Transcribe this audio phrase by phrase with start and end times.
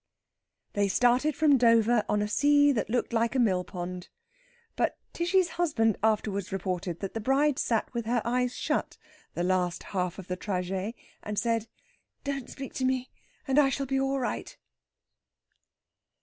[0.73, 4.09] They started from Dover on a sea that looked like a mill pond;
[4.75, 8.97] but Tishy's husband afterwards reported that the bride sat with her eyes shut
[9.35, 11.67] the last half of the trajet, and said,
[12.23, 13.11] "Don't speak to me,
[13.47, 14.57] and I shall be all right."